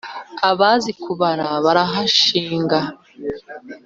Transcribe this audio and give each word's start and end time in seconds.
Abazi 0.49 0.91
kubara 1.03 1.47
barahanshinga. 1.63 2.79